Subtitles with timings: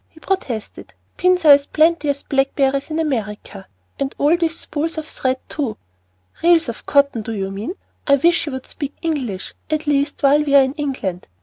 [0.09, 0.95] he protested.
[1.15, 3.67] "Pins are as plenty as blackberries in America.
[3.99, 5.77] And all those spools of thread too!"
[6.41, 7.75] "Reels of cotton, do you mean?
[8.07, 11.27] I wish you would speak English, at least while we are in England.